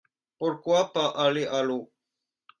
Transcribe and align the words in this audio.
Pourquoi 0.39 0.91
pas 0.93 1.09
aller 1.09 1.45
à 1.45 1.61
l’eau? 1.61 1.91